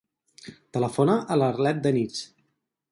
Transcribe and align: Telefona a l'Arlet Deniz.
Telefona 0.77 1.19
a 1.35 1.39
l'Arlet 1.41 1.87
Deniz. 1.87 2.27